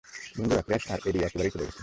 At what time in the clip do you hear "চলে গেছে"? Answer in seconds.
1.49-1.79